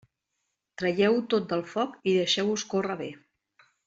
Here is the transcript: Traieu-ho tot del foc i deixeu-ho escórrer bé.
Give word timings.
Traieu-ho 0.81 1.19
tot 1.33 1.45
del 1.51 1.61
foc 1.75 1.93
i 2.13 2.17
deixeu-ho 2.21 2.57
escórrer 2.61 2.97
bé. 3.07 3.11